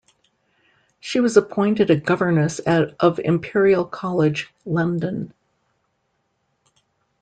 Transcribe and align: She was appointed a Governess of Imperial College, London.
She 0.99 1.19
was 1.19 1.37
appointed 1.37 1.91
a 1.91 1.95
Governess 1.95 2.57
of 2.57 3.19
Imperial 3.19 3.85
College, 3.85 4.51
London. 4.65 5.31